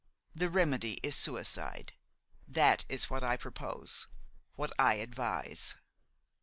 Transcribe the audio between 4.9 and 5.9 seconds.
advise."